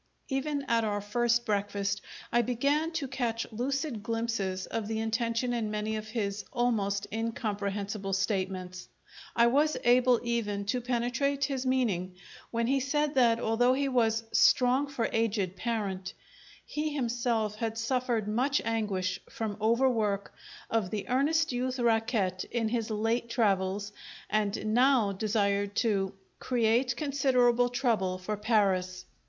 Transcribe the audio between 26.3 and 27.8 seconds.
"create considerable